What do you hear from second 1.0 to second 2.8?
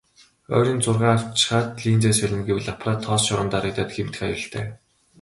авчхаад линзээ солино гэвэл